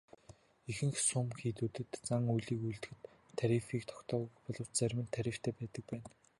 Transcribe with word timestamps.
Ихэнх 0.71 0.97
сүм 1.09 1.27
хийдүүдэд 1.39 1.89
зан 2.07 2.23
үйлийг 2.33 2.61
үйлдүүлэх 2.67 3.07
тарифыг 3.39 3.81
тогтоогоогүй 3.91 4.41
боловч 4.43 4.71
зарим 4.79 4.99
нь 5.03 5.13
тарифтай 5.15 5.53
байдаг 5.59 5.83
байна. 5.89 6.07